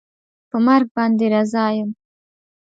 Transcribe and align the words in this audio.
په 0.49 0.57
مرګ 0.65 0.87
باندې 0.95 1.25
رضا 1.33 1.65
یم 1.77 1.89